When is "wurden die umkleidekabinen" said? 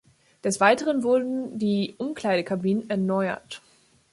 1.03-2.89